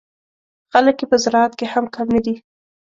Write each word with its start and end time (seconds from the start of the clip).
خلک 0.71 0.97
یې 1.01 1.05
په 1.11 1.17
زراعت 1.23 1.53
کې 1.59 1.65
هم 1.73 1.85
کم 1.95 2.07
نه 2.15 2.21
دي. 2.25 2.35